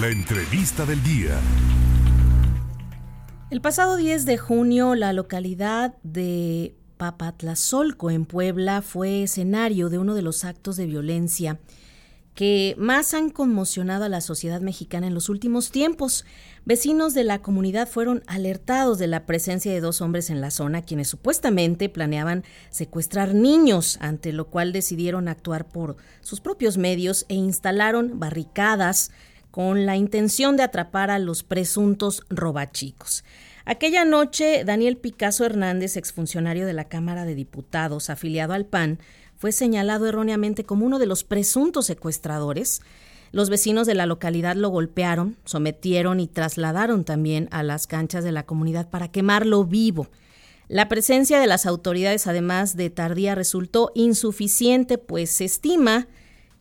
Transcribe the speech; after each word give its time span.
La 0.00 0.08
entrevista 0.08 0.86
del 0.86 1.02
día. 1.02 1.38
El 3.50 3.60
pasado 3.60 3.96
10 3.96 4.24
de 4.24 4.38
junio, 4.38 4.94
la 4.94 5.12
localidad 5.12 5.96
de 6.02 6.74
Papatlazolco, 6.96 8.10
en 8.10 8.24
Puebla, 8.24 8.80
fue 8.80 9.24
escenario 9.24 9.90
de 9.90 9.98
uno 9.98 10.14
de 10.14 10.22
los 10.22 10.46
actos 10.46 10.76
de 10.76 10.86
violencia 10.86 11.60
que 12.34 12.74
más 12.78 13.12
han 13.12 13.28
conmocionado 13.28 14.06
a 14.06 14.08
la 14.08 14.22
sociedad 14.22 14.62
mexicana 14.62 15.06
en 15.06 15.12
los 15.12 15.28
últimos 15.28 15.70
tiempos. 15.70 16.24
Vecinos 16.64 17.12
de 17.12 17.24
la 17.24 17.42
comunidad 17.42 17.86
fueron 17.86 18.22
alertados 18.26 18.98
de 18.98 19.08
la 19.08 19.26
presencia 19.26 19.70
de 19.70 19.82
dos 19.82 20.00
hombres 20.00 20.30
en 20.30 20.40
la 20.40 20.50
zona, 20.50 20.80
quienes 20.80 21.08
supuestamente 21.08 21.90
planeaban 21.90 22.44
secuestrar 22.70 23.34
niños, 23.34 23.98
ante 24.00 24.32
lo 24.32 24.46
cual 24.48 24.72
decidieron 24.72 25.28
actuar 25.28 25.68
por 25.68 25.96
sus 26.22 26.40
propios 26.40 26.78
medios 26.78 27.26
e 27.28 27.34
instalaron 27.34 28.18
barricadas 28.18 29.10
con 29.52 29.86
la 29.86 29.96
intención 29.96 30.56
de 30.56 30.64
atrapar 30.64 31.10
a 31.10 31.20
los 31.20 31.44
presuntos 31.44 32.24
robachicos. 32.30 33.22
Aquella 33.64 34.04
noche, 34.04 34.64
Daniel 34.64 34.96
Picasso 34.96 35.44
Hernández, 35.44 35.96
exfuncionario 35.96 36.66
de 36.66 36.72
la 36.72 36.88
Cámara 36.88 37.24
de 37.24 37.36
Diputados, 37.36 38.10
afiliado 38.10 38.54
al 38.54 38.64
PAN, 38.64 38.98
fue 39.36 39.52
señalado 39.52 40.08
erróneamente 40.08 40.64
como 40.64 40.86
uno 40.86 40.98
de 40.98 41.06
los 41.06 41.22
presuntos 41.22 41.86
secuestradores. 41.86 42.80
Los 43.30 43.50
vecinos 43.50 43.86
de 43.86 43.94
la 43.94 44.06
localidad 44.06 44.56
lo 44.56 44.70
golpearon, 44.70 45.36
sometieron 45.44 46.18
y 46.18 46.28
trasladaron 46.28 47.04
también 47.04 47.48
a 47.50 47.62
las 47.62 47.86
canchas 47.86 48.24
de 48.24 48.32
la 48.32 48.46
comunidad 48.46 48.88
para 48.88 49.08
quemarlo 49.08 49.64
vivo. 49.64 50.08
La 50.68 50.88
presencia 50.88 51.38
de 51.40 51.46
las 51.46 51.66
autoridades, 51.66 52.26
además 52.26 52.74
de 52.74 52.88
tardía, 52.88 53.34
resultó 53.34 53.92
insuficiente, 53.94 54.96
pues 54.96 55.30
se 55.30 55.44
estima 55.44 56.08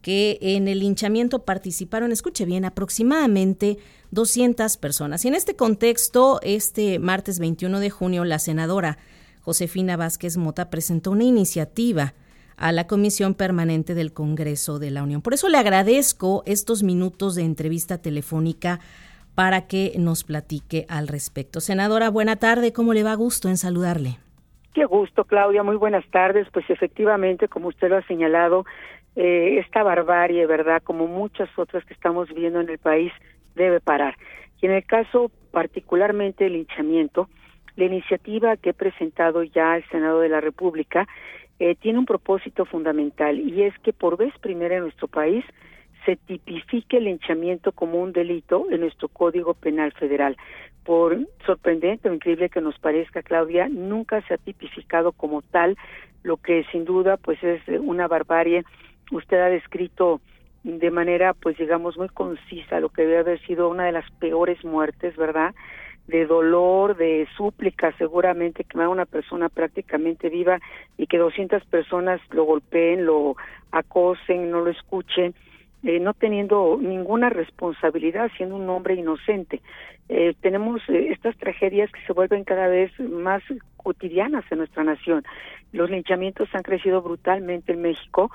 que 0.02 0.40
en 0.42 0.68
el 0.68 0.80
linchamiento 0.80 1.46
participaron, 1.46 2.12
escuche 2.12 2.46
bien, 2.46 2.66
aproximadamente 2.66 3.78
200 4.12 4.78
personas. 4.78 5.24
Y 5.26 5.28
en 5.28 5.36
este 5.36 5.56
contexto, 5.56 6.40
este 6.44 7.00
martes 7.00 7.40
21 7.40 7.80
de 7.80 7.90
junio, 7.90 8.26
la 8.26 8.40
senadora 8.40 8.98
Josefina 9.42 9.98
Vázquez 9.98 10.38
Mota 10.38 10.70
presentó 10.70 11.12
una 11.12 11.24
iniciativa 11.24 12.14
a 12.58 12.72
la 12.72 12.86
Comisión 12.86 13.34
Permanente 13.34 13.96
del 13.96 14.14
Congreso 14.14 14.78
de 14.78 14.92
la 14.92 15.02
Unión. 15.02 15.22
Por 15.22 15.34
eso 15.34 15.50
le 15.50 15.58
agradezco 15.58 16.44
estos 16.46 16.84
minutos 16.84 17.36
de 17.36 17.44
entrevista 17.44 17.98
telefónica 18.00 18.80
para 19.34 19.66
que 19.66 19.94
nos 19.98 20.24
platique 20.24 20.86
al 20.88 21.08
respecto. 21.08 21.60
Senadora, 21.60 22.10
buena 22.10 22.36
tarde, 22.36 22.74
¿cómo 22.74 22.94
le 22.94 23.04
va? 23.04 23.16
Gusto 23.16 23.50
en 23.50 23.58
saludarle. 23.58 24.18
Qué 24.74 24.86
gusto, 24.86 25.26
Claudia, 25.26 25.64
muy 25.64 25.76
buenas 25.76 26.06
tardes. 26.12 26.48
Pues 26.54 26.70
efectivamente, 26.70 27.48
como 27.48 27.70
usted 27.70 27.90
lo 27.90 27.98
ha 27.98 28.08
señalado, 28.08 28.66
eh, 29.16 29.60
esta 29.60 29.84
barbarie, 29.84 30.46
¿verdad? 30.46 30.82
Como 30.84 31.08
muchas 31.08 31.50
otras 31.58 31.84
que 31.86 31.94
estamos 31.94 32.30
viendo 32.34 32.62
en 32.62 32.70
el 32.70 32.78
país, 32.78 33.12
debe 33.56 33.80
parar. 33.80 34.16
Y 34.62 34.68
en 34.68 34.74
el 34.74 34.86
caso 34.86 35.32
particularmente 35.52 36.46
del 36.46 36.54
linchamiento, 36.54 37.30
la 37.76 37.86
iniciativa 37.86 38.58
que 38.58 38.72
he 38.72 38.74
presentado 38.74 39.44
ya 39.44 39.74
al 39.74 39.88
Senado 39.90 40.20
de 40.20 40.30
la 40.30 40.42
República 40.42 41.08
eh, 41.60 41.76
tiene 41.76 42.00
un 42.00 42.06
propósito 42.06 42.66
fundamental 42.66 43.40
y 43.40 43.64
es 43.64 43.78
que 43.80 43.94
por 43.94 44.18
vez 44.18 44.34
primera 44.40 44.76
en 44.76 44.84
nuestro 44.84 45.08
país 45.08 45.46
se 46.06 46.16
tipifique 46.16 46.98
el 46.98 47.06
linchamiento 47.06 47.72
como 47.72 48.02
un 48.02 48.12
delito 48.12 48.66
en 48.72 48.82
nuestro 48.82 49.08
Código 49.08 49.54
Penal 49.54 49.92
Federal. 49.92 50.38
Por 50.84 51.20
sorprendente 51.46 52.10
o 52.10 52.14
increíble 52.14 52.50
que 52.50 52.62
nos 52.62 52.80
parezca, 52.80 53.22
Claudia, 53.22 53.70
nunca 53.70 54.22
se 54.24 54.34
ha 54.34 54.38
tipificado 54.38 55.12
como 55.12 55.44
tal, 55.44 55.78
lo 56.24 56.38
que 56.38 56.66
sin 56.72 56.86
duda 56.86 57.18
pues 57.18 57.42
es 57.44 57.62
una 57.68 58.08
barbarie 58.08 58.64
usted 59.12 59.40
ha 59.40 59.50
descrito 59.50 60.22
de 60.64 60.92
manera, 60.92 61.34
pues 61.34 61.58
digamos, 61.58 61.98
muy 61.98 62.10
concisa 62.10 62.80
lo 62.80 62.90
que 62.90 63.04
debe 63.04 63.20
haber 63.20 63.42
sido 63.46 63.70
una 63.70 63.86
de 63.86 63.92
las 63.92 64.10
peores 64.20 64.64
muertes, 64.64 65.16
¿verdad? 65.16 65.56
De 66.08 66.26
dolor, 66.26 66.98
de 66.98 67.28
súplica, 67.36 67.96
seguramente 67.98 68.64
que 68.64 68.78
una 68.78 69.06
persona 69.06 69.50
prácticamente 69.50 70.30
viva 70.30 70.60
y 70.98 71.08
que 71.08 71.18
200 71.18 71.64
personas 71.66 72.22
lo 72.32 72.44
golpeen, 72.44 73.06
lo 73.06 73.36
acosen, 73.72 74.52
no 74.52 74.62
lo 74.62 74.70
escuchen, 74.70 75.34
eh, 75.84 76.00
no 76.00 76.14
teniendo 76.14 76.78
ninguna 76.80 77.30
responsabilidad, 77.30 78.30
siendo 78.38 78.56
un 78.56 78.70
hombre 78.70 78.96
inocente. 78.96 79.62
Eh, 80.10 80.36
tenemos 80.42 80.82
eh, 80.90 81.08
estas 81.12 81.36
tragedias 81.38 81.92
que 81.92 82.02
se 82.06 82.14
vuelven 82.14 82.44
cada 82.44 82.68
vez 82.68 82.92
más 83.00 83.42
cotidianas 83.78 84.44
en 84.52 84.60
nuestra 84.60 84.84
nación. 84.84 85.24
Los 85.72 85.90
linchamientos 85.90 86.50
han 86.54 86.64
crecido 86.64 87.02
brutalmente 87.02 87.72
en 87.72 87.82
México 87.82 88.30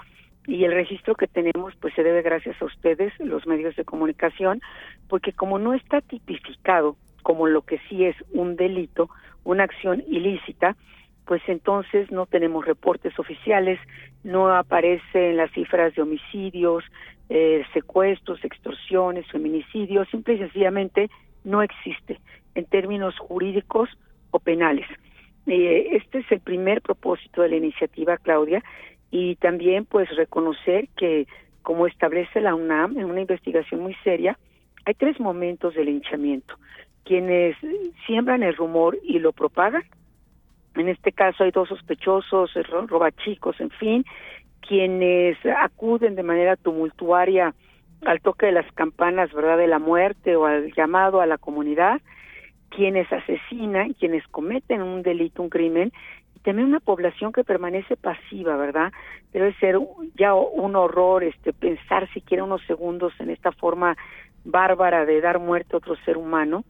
y 0.46 0.64
el 0.64 0.72
registro 0.72 1.14
que 1.14 1.26
tenemos 1.26 1.74
pues 1.80 1.94
se 1.94 2.02
debe 2.02 2.22
gracias 2.22 2.60
a 2.60 2.64
ustedes, 2.64 3.12
los 3.18 3.46
medios 3.46 3.74
de 3.76 3.84
comunicación, 3.84 4.60
porque 5.08 5.32
como 5.32 5.58
no 5.58 5.74
está 5.74 6.00
tipificado 6.00 6.96
como 7.22 7.48
lo 7.48 7.62
que 7.62 7.78
sí 7.88 8.04
es 8.04 8.16
un 8.32 8.56
delito, 8.56 9.10
una 9.44 9.64
acción 9.64 10.02
ilícita, 10.06 10.76
pues 11.24 11.42
entonces 11.48 12.10
no 12.12 12.26
tenemos 12.26 12.64
reportes 12.64 13.18
oficiales, 13.18 13.80
no 14.22 14.54
aparece 14.54 15.30
en 15.30 15.36
las 15.36 15.50
cifras 15.50 15.94
de 15.96 16.02
homicidios, 16.02 16.84
eh, 17.28 17.64
secuestros, 17.72 18.44
extorsiones, 18.44 19.26
feminicidios, 19.26 20.08
simple 20.08 20.34
y 20.34 20.38
sencillamente 20.38 21.10
no 21.42 21.62
existe 21.62 22.20
en 22.54 22.64
términos 22.66 23.18
jurídicos 23.18 23.88
o 24.30 24.38
penales. 24.38 24.86
Eh, 25.46 25.88
este 25.92 26.18
es 26.18 26.30
el 26.30 26.40
primer 26.40 26.80
propósito 26.82 27.42
de 27.42 27.48
la 27.48 27.56
iniciativa, 27.56 28.16
Claudia, 28.18 28.62
y 29.10 29.36
también 29.36 29.84
pues 29.84 30.14
reconocer 30.16 30.88
que 30.96 31.26
como 31.62 31.86
establece 31.86 32.40
la 32.40 32.54
UNAM 32.54 32.96
en 32.98 33.06
una 33.06 33.20
investigación 33.20 33.80
muy 33.80 33.94
seria, 34.04 34.38
hay 34.84 34.94
tres 34.94 35.18
momentos 35.18 35.74
del 35.74 35.86
linchamiento. 35.86 36.54
Quienes 37.04 37.56
siembran 38.06 38.42
el 38.42 38.54
rumor 38.54 38.98
y 39.02 39.18
lo 39.18 39.32
propagan, 39.32 39.82
en 40.76 40.88
este 40.88 41.12
caso 41.12 41.44
hay 41.44 41.50
dos 41.50 41.68
sospechosos, 41.68 42.52
robachicos, 42.88 43.60
en 43.60 43.70
fin, 43.70 44.04
quienes 44.60 45.38
acuden 45.58 46.14
de 46.14 46.22
manera 46.22 46.56
tumultuaria 46.56 47.54
al 48.04 48.20
toque 48.20 48.46
de 48.46 48.52
las 48.52 48.70
campanas, 48.72 49.32
¿verdad?, 49.32 49.58
de 49.58 49.66
la 49.66 49.78
muerte 49.78 50.36
o 50.36 50.46
al 50.46 50.72
llamado 50.74 51.20
a 51.20 51.26
la 51.26 51.38
comunidad, 51.38 52.00
quienes 52.68 53.10
asesinan, 53.12 53.94
quienes 53.94 54.26
cometen 54.28 54.82
un 54.82 55.02
delito, 55.02 55.42
un 55.42 55.48
crimen, 55.48 55.92
tener 56.46 56.64
una 56.64 56.78
población 56.78 57.32
que 57.32 57.42
permanece 57.42 57.96
pasiva, 57.96 58.56
¿verdad? 58.56 58.92
Debe 59.32 59.52
ser 59.54 59.80
ya 60.14 60.32
un 60.32 60.76
horror 60.76 61.24
este 61.24 61.52
pensar 61.52 62.08
siquiera 62.12 62.44
unos 62.44 62.62
segundos 62.68 63.12
en 63.18 63.30
esta 63.30 63.50
forma 63.50 63.96
bárbara 64.44 65.04
de 65.04 65.20
dar 65.20 65.40
muerte 65.40 65.74
a 65.74 65.78
otro 65.78 65.96
ser 66.04 66.16
humano. 66.16 66.64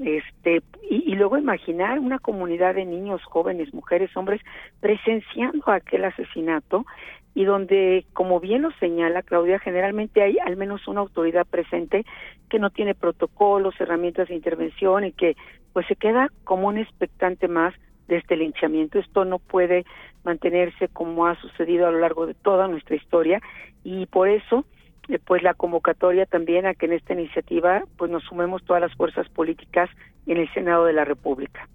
Este 0.00 0.60
y, 0.90 1.14
luego 1.14 1.38
imaginar 1.38 2.00
una 2.00 2.18
comunidad 2.18 2.74
de 2.74 2.84
niños, 2.84 3.22
jóvenes, 3.22 3.72
mujeres, 3.72 4.10
hombres 4.16 4.40
presenciando 4.80 5.70
aquel 5.70 6.04
asesinato 6.04 6.84
y 7.32 7.44
donde, 7.44 8.04
como 8.14 8.40
bien 8.40 8.62
lo 8.62 8.72
señala 8.80 9.22
Claudia, 9.22 9.60
generalmente 9.60 10.20
hay 10.20 10.38
al 10.44 10.56
menos 10.56 10.88
una 10.88 11.00
autoridad 11.00 11.46
presente 11.46 12.04
que 12.50 12.58
no 12.58 12.70
tiene 12.70 12.96
protocolos, 12.96 13.80
herramientas 13.80 14.26
de 14.26 14.34
intervención 14.34 15.04
y 15.04 15.12
que 15.12 15.36
pues 15.72 15.86
se 15.86 15.94
queda 15.94 16.28
como 16.42 16.66
un 16.66 16.78
expectante 16.78 17.46
más 17.46 17.72
de 18.12 18.18
este 18.18 18.36
linchamiento. 18.36 18.98
Esto 18.98 19.24
no 19.24 19.38
puede 19.38 19.84
mantenerse 20.22 20.88
como 20.88 21.26
ha 21.26 21.40
sucedido 21.40 21.86
a 21.86 21.90
lo 21.90 21.98
largo 21.98 22.26
de 22.26 22.34
toda 22.34 22.68
nuestra 22.68 22.94
historia 22.94 23.40
y 23.82 24.06
por 24.06 24.28
eso 24.28 24.66
eh, 25.08 25.18
pues 25.18 25.42
la 25.42 25.54
convocatoria 25.54 26.26
también 26.26 26.66
a 26.66 26.74
que 26.74 26.86
en 26.86 26.92
esta 26.92 27.14
iniciativa 27.14 27.82
pues 27.96 28.10
nos 28.10 28.22
sumemos 28.24 28.62
todas 28.64 28.82
las 28.82 28.94
fuerzas 28.94 29.28
políticas 29.30 29.88
en 30.26 30.36
el 30.36 30.52
Senado 30.52 30.84
de 30.84 30.92
la 30.92 31.04
República. 31.04 31.68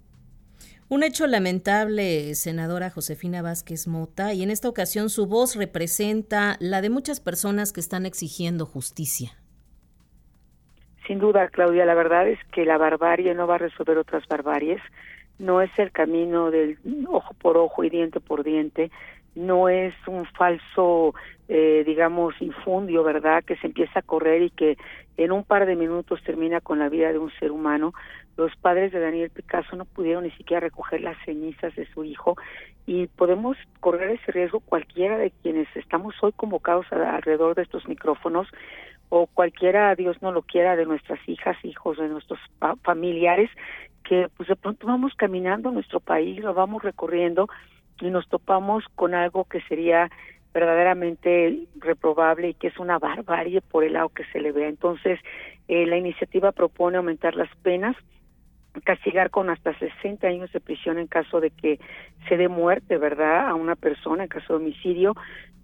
Un 0.88 1.02
hecho 1.02 1.26
lamentable, 1.26 2.34
senadora 2.34 2.88
Josefina 2.88 3.42
Vázquez 3.42 3.86
Mota, 3.88 4.32
y 4.32 4.42
en 4.42 4.50
esta 4.50 4.70
ocasión 4.70 5.10
su 5.10 5.26
voz 5.26 5.54
representa 5.54 6.56
la 6.60 6.80
de 6.80 6.88
muchas 6.88 7.20
personas 7.20 7.74
que 7.74 7.80
están 7.80 8.06
exigiendo 8.06 8.64
justicia. 8.64 9.32
Sin 11.06 11.18
duda, 11.18 11.48
Claudia, 11.48 11.84
la 11.84 11.94
verdad 11.94 12.28
es 12.28 12.38
que 12.52 12.64
la 12.64 12.78
barbarie 12.78 13.34
no 13.34 13.46
va 13.46 13.56
a 13.56 13.58
resolver 13.58 13.98
otras 13.98 14.26
barbaries 14.28 14.80
no 15.38 15.62
es 15.62 15.70
el 15.78 15.92
camino 15.92 16.50
del 16.50 16.78
ojo 17.08 17.34
por 17.34 17.56
ojo 17.56 17.84
y 17.84 17.90
diente 17.90 18.20
por 18.20 18.44
diente, 18.44 18.90
no 19.34 19.68
es 19.68 19.94
un 20.06 20.26
falso, 20.26 21.14
eh, 21.48 21.84
digamos, 21.86 22.34
infundio, 22.40 23.04
¿verdad?, 23.04 23.44
que 23.44 23.56
se 23.56 23.68
empieza 23.68 24.00
a 24.00 24.02
correr 24.02 24.42
y 24.42 24.50
que 24.50 24.76
en 25.16 25.32
un 25.32 25.44
par 25.44 25.66
de 25.66 25.76
minutos 25.76 26.22
termina 26.24 26.60
con 26.60 26.78
la 26.78 26.88
vida 26.88 27.12
de 27.12 27.18
un 27.18 27.30
ser 27.38 27.52
humano. 27.52 27.92
Los 28.36 28.54
padres 28.56 28.92
de 28.92 29.00
Daniel 29.00 29.30
Picasso 29.30 29.76
no 29.76 29.84
pudieron 29.84 30.24
ni 30.24 30.30
siquiera 30.32 30.60
recoger 30.60 31.00
las 31.02 31.16
cenizas 31.24 31.74
de 31.76 31.86
su 31.92 32.04
hijo 32.04 32.36
y 32.86 33.06
podemos 33.06 33.56
correr 33.80 34.10
ese 34.10 34.32
riesgo 34.32 34.60
cualquiera 34.60 35.18
de 35.18 35.32
quienes 35.42 35.68
estamos 35.76 36.14
hoy 36.22 36.32
convocados 36.32 36.86
alrededor 36.92 37.54
de 37.54 37.62
estos 37.62 37.86
micrófonos 37.88 38.48
o 39.08 39.26
cualquiera, 39.26 39.94
Dios 39.94 40.20
no 40.20 40.32
lo 40.32 40.42
quiera, 40.42 40.76
de 40.76 40.84
nuestras 40.84 41.18
hijas, 41.28 41.56
hijos, 41.64 41.96
de 41.98 42.08
nuestros 42.08 42.38
familiares 42.82 43.50
que 44.08 44.28
pues 44.36 44.48
de 44.48 44.56
pronto 44.56 44.86
vamos 44.86 45.12
caminando 45.14 45.70
nuestro 45.70 46.00
país, 46.00 46.40
lo 46.40 46.54
vamos 46.54 46.82
recorriendo 46.82 47.48
y 48.00 48.10
nos 48.10 48.28
topamos 48.28 48.84
con 48.94 49.14
algo 49.14 49.44
que 49.44 49.60
sería 49.62 50.10
verdaderamente 50.54 51.66
reprobable 51.78 52.48
y 52.48 52.54
que 52.54 52.68
es 52.68 52.78
una 52.78 52.98
barbarie 52.98 53.60
por 53.60 53.84
el 53.84 53.92
lado 53.92 54.08
que 54.08 54.24
se 54.32 54.40
le 54.40 54.52
vea. 54.52 54.68
Entonces, 54.68 55.20
Eh, 55.68 55.84
la 55.86 55.98
iniciativa 55.98 56.50
propone 56.52 56.96
aumentar 56.96 57.36
las 57.36 57.54
penas 57.56 57.94
castigar 58.84 59.30
con 59.30 59.50
hasta 59.50 59.76
60 59.78 60.26
años 60.26 60.52
de 60.52 60.60
prisión 60.60 60.98
en 60.98 61.08
caso 61.08 61.40
de 61.40 61.50
que 61.50 61.78
se 62.28 62.36
dé 62.36 62.48
muerte, 62.48 62.96
¿verdad?, 62.96 63.48
a 63.48 63.54
una 63.54 63.76
persona 63.76 64.22
en 64.22 64.28
caso 64.28 64.52
de 64.52 64.64
homicidio, 64.64 65.14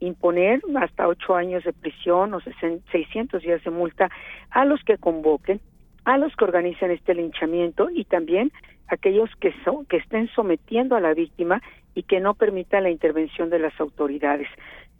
imponer 0.00 0.60
hasta 0.80 1.06
8 1.06 1.36
años 1.36 1.64
de 1.64 1.72
prisión 1.72 2.34
o 2.34 2.40
600 2.40 3.42
días 3.42 3.62
de 3.62 3.70
multa 3.70 4.10
a 4.50 4.64
los 4.64 4.82
que 4.82 4.98
convoquen, 4.98 5.60
a 6.04 6.18
los 6.18 6.34
que 6.36 6.44
organicen 6.44 6.90
este 6.90 7.14
linchamiento 7.14 7.88
y 7.90 8.04
también 8.04 8.52
aquellos 8.88 9.30
que 9.40 9.54
son 9.64 9.86
que 9.86 9.96
estén 9.98 10.28
sometiendo 10.28 10.96
a 10.96 11.00
la 11.00 11.14
víctima 11.14 11.62
y 11.94 12.02
que 12.02 12.20
no 12.20 12.34
permitan 12.34 12.82
la 12.82 12.90
intervención 12.90 13.50
de 13.50 13.58
las 13.58 13.78
autoridades. 13.80 14.48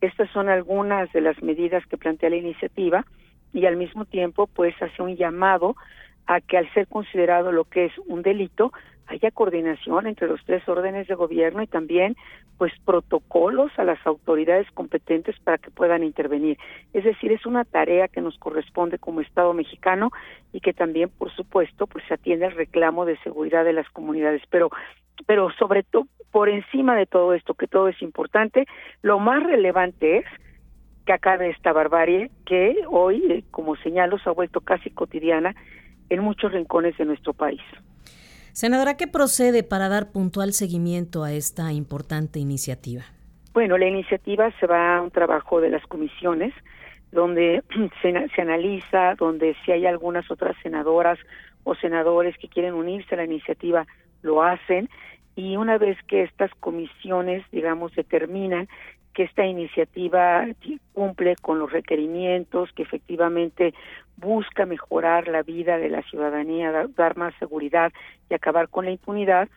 Estas 0.01 0.31
son 0.31 0.49
algunas 0.49 1.12
de 1.12 1.21
las 1.21 1.43
medidas 1.43 1.85
que 1.87 1.99
plantea 1.99 2.31
la 2.31 2.37
iniciativa 2.37 3.05
y 3.53 3.67
al 3.67 3.77
mismo 3.77 4.05
tiempo 4.05 4.47
pues 4.47 4.75
hace 4.83 5.03
un 5.03 5.17
llamado 5.17 5.77
a 6.26 6.41
que 6.41 6.59
al 6.59 6.73
ser 6.73 6.87
considerado 6.88 7.53
lo 7.53 7.65
que 7.65 7.87
es 7.87 7.93
un 8.06 8.23
delito 8.23 8.73
haya 9.06 9.31
coordinación 9.31 10.06
entre 10.06 10.29
los 10.29 10.43
tres 10.44 10.67
órdenes 10.69 11.06
de 11.09 11.15
gobierno 11.15 11.62
y 11.62 11.67
también 11.67 12.17
pues 12.56 12.73
protocolos 12.85 13.71
a 13.79 13.85
las 13.85 13.99
autoridades 14.06 14.71
competentes 14.73 15.37
para 15.41 15.59
que 15.59 15.71
puedan 15.71 16.03
intervenir. 16.03 16.56
Es 16.93 17.05
decir, 17.05 17.32
es 17.32 17.44
una 17.44 17.65
tarea 17.65 18.09
que 18.09 18.21
nos 18.21 18.38
corresponde 18.38 18.99
como 18.99 19.21
Estado 19.21 19.53
mexicano 19.53 20.11
y 20.53 20.61
que 20.61 20.73
también, 20.73 21.11
por 21.11 21.31
supuesto, 21.35 21.87
pues 21.87 22.05
se 22.06 22.15
atiende 22.15 22.47
al 22.47 22.53
reclamo 22.53 23.05
de 23.05 23.19
seguridad 23.19 23.65
de 23.65 23.73
las 23.73 23.88
comunidades, 23.91 24.43
pero 24.50 24.70
pero 25.27 25.50
sobre 25.59 25.85
todo 25.85 26.06
por 26.32 26.49
encima 26.49 26.97
de 26.97 27.06
todo 27.06 27.32
esto, 27.35 27.55
que 27.55 27.69
todo 27.69 27.88
es 27.88 28.00
importante, 28.03 28.67
lo 29.03 29.20
más 29.20 29.43
relevante 29.44 30.19
es 30.19 30.25
que 31.06 31.12
acabe 31.12 31.50
esta 31.50 31.73
barbarie 31.73 32.31
que 32.44 32.77
hoy, 32.88 33.23
eh, 33.31 33.44
como 33.50 33.77
señalo, 33.77 34.19
se 34.19 34.29
ha 34.29 34.32
vuelto 34.32 34.61
casi 34.61 34.91
cotidiana 34.91 35.55
en 36.11 36.21
muchos 36.21 36.53
rincones 36.53 36.97
de 36.99 37.05
nuestro 37.05 37.33
país. 37.33 37.61
Senadora, 38.53 38.97
¿qué 38.97 39.09
procede 39.09 39.62
para 39.65 39.89
dar 39.89 40.12
puntual 40.12 40.53
seguimiento 40.53 41.25
a 41.25 41.33
esta 41.33 41.73
importante 41.73 42.39
iniciativa? 42.39 43.03
Bueno, 43.53 43.79
la 43.79 43.87
iniciativa 43.87 44.53
se 44.61 44.67
va 44.67 44.97
a 44.97 45.03
un 45.03 45.11
trabajo 45.11 45.61
de 45.61 45.71
las 45.71 45.85
comisiones 45.87 46.53
donde 47.11 47.62
se, 48.03 48.29
se, 48.35 48.43
analiza, 48.43 49.15
donde 49.17 49.56
si 49.65 49.73
hay 49.73 49.87
algunas 49.87 50.31
otras 50.31 50.56
senadoras 50.62 51.19
o 51.65 51.75
senadores 51.75 52.37
que 52.39 52.49
quieren 52.49 52.75
unirse 52.75 53.15
a 53.15 53.19
la 53.19 53.25
iniciativa, 53.25 53.87
lo 54.23 54.43
hacen. 54.43 54.89
Y 55.37 55.56
una 55.56 55.79
vez 55.79 55.97
que 56.06 56.23
estas 56.23 56.53
comisiones, 56.61 57.45
digamos, 57.51 57.95
determinan 57.95 58.69
que 59.15 59.23
esta 59.23 59.47
iniciativa 59.47 60.47
cumple 60.93 61.37
con 61.37 61.59
los 61.61 61.73
requerimientos, 61.73 62.71
que 62.73 62.83
efectivamente 62.83 63.73
busca 64.17 64.67
mejorar 64.67 65.29
la 65.29 65.43
vida 65.43 65.79
de 65.79 65.89
la 65.89 66.03
ciudadanía, 66.03 66.87
dar 66.97 67.17
más 67.17 67.35
seguridad 67.39 67.93
y 68.31 68.35
acabar 68.35 68.69
con 68.69 68.85
la 68.85 68.93
impunidad, 68.93 69.49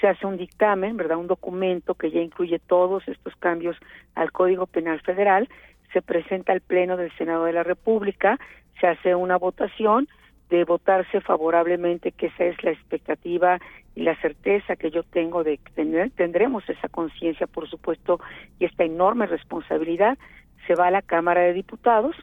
se 0.00 0.08
hace 0.08 0.26
un 0.26 0.36
dictamen, 0.36 0.96
¿verdad? 0.96 1.18
Un 1.18 1.28
documento 1.28 1.94
que 1.94 2.10
ya 2.10 2.20
incluye 2.20 2.58
todos 2.58 3.06
estos 3.08 3.34
cambios 3.36 3.76
al 4.14 4.32
Código 4.32 4.66
Penal 4.66 5.00
Federal, 5.00 5.48
se 5.92 6.02
presenta 6.02 6.52
al 6.52 6.60
Pleno 6.60 6.96
del 6.96 7.12
Senado 7.16 7.44
de 7.44 7.52
la 7.52 7.62
República, 7.62 8.38
se 8.80 8.86
hace 8.86 9.14
una 9.14 9.36
votación 9.36 10.08
de 10.50 10.64
votarse 10.64 11.20
favorablemente, 11.20 12.12
que 12.12 12.26
esa 12.26 12.44
es 12.44 12.62
la 12.62 12.70
expectativa 12.70 13.58
y 13.94 14.02
la 14.02 14.14
certeza 14.20 14.76
que 14.76 14.90
yo 14.90 15.02
tengo 15.02 15.42
de 15.42 15.58
que 15.58 15.72
tener, 15.72 16.10
tendremos 16.10 16.68
esa 16.68 16.88
conciencia, 16.88 17.46
por 17.46 17.68
supuesto, 17.68 18.20
y 18.58 18.66
esta 18.66 18.84
enorme 18.84 19.26
responsabilidad, 19.26 20.18
se 20.66 20.74
va 20.74 20.88
a 20.88 20.90
la 20.90 21.02
Cámara 21.02 21.42
de 21.42 21.52
Diputados 21.52 22.14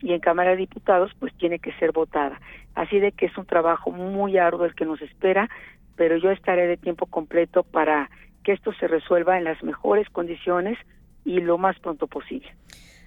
y 0.00 0.12
en 0.12 0.20
Cámara 0.20 0.50
de 0.50 0.56
Diputados 0.56 1.12
pues 1.18 1.32
tiene 1.34 1.58
que 1.58 1.72
ser 1.74 1.92
votada. 1.92 2.40
Así 2.74 2.98
de 2.98 3.12
que 3.12 3.26
es 3.26 3.36
un 3.36 3.46
trabajo 3.46 3.90
muy 3.90 4.38
arduo 4.38 4.64
el 4.64 4.74
que 4.74 4.84
nos 4.84 5.00
espera, 5.02 5.48
pero 5.96 6.16
yo 6.16 6.30
estaré 6.30 6.66
de 6.66 6.76
tiempo 6.76 7.06
completo 7.06 7.62
para 7.62 8.10
que 8.44 8.52
esto 8.52 8.72
se 8.74 8.88
resuelva 8.88 9.38
en 9.38 9.44
las 9.44 9.62
mejores 9.62 10.08
condiciones 10.10 10.78
y 11.24 11.40
lo 11.40 11.58
más 11.58 11.78
pronto 11.78 12.06
posible. 12.06 12.48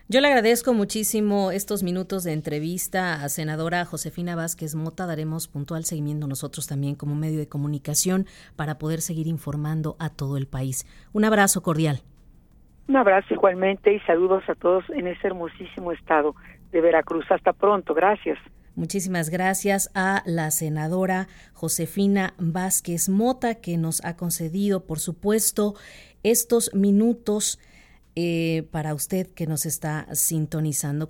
Yo 0.10 0.19
le 0.19 0.28
agradezco 0.28 0.74
muchísimo 0.74 1.51
estos 1.51 1.81
minutos 1.81 2.24
de 2.25 2.34
entrevista 2.34 3.24
a 3.24 3.30
senadora 3.30 3.86
Josefina 3.86 4.36
Vázquez 4.36 4.75
Mota. 4.75 5.07
Daremos 5.07 5.48
puntual 5.48 5.86
seguimiento 5.86 6.28
nosotros 6.28 6.68
también 6.68 6.96
como 6.96 7.16
medio 7.16 7.39
de 7.39 7.48
comunicación 7.48 8.28
para 8.57 8.78
poder 8.78 9.00
seguir 9.00 9.28
informando 9.28 9.96
a 10.00 10.10
todo 10.10 10.38
el 10.38 10.46
país. 10.46 10.86
Un 11.13 11.24
abrazo 11.24 11.63
cordial. 11.63 12.01
Un 12.89 12.98
abrazo 12.98 13.34
igualmente 13.34 13.94
y 13.94 14.00
saludos 14.01 14.44
a 14.50 14.56
todos 14.56 14.84
en 14.89 15.07
ese 15.07 15.25
hermosísimo 15.25 15.94
estado 15.94 16.36
de 16.74 16.81
Veracruz. 16.81 17.25
Hasta 17.31 17.54
pronto. 17.54 17.94
Gracias. 17.94 18.38
Muchísimas 18.75 19.30
gracias 19.30 19.92
a 19.94 20.24
la 20.25 20.50
senadora 20.50 21.28
Josefina 21.54 22.34
Vázquez 22.40 23.08
Mota 23.08 23.56
que 23.56 23.78
nos 23.78 24.04
ha 24.04 24.18
concedido, 24.18 24.86
por 24.86 25.00
supuesto, 25.00 25.75
estos 26.24 26.74
minutos 26.74 27.60
eh, 28.16 28.68
para 28.72 28.94
usted 28.94 29.28
que 29.28 29.48
nos 29.48 29.66
está 29.66 30.08
sintonizando. 30.14 31.02